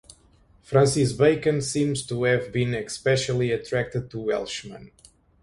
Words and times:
Francis 0.63 1.13
Bacon 1.13 1.61
seems 1.61 2.03
to 2.07 2.23
have 2.23 2.51
been 2.51 2.73
especially 2.73 3.51
attracted 3.51 4.09
to 4.09 4.17
Welshmen. 4.19 4.89